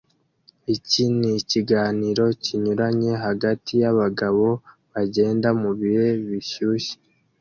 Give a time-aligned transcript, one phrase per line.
[0.75, 4.47] Iki nikiganiro kinyuranye hagati yabagabo
[4.93, 6.95] bagenda mubihe bishyushye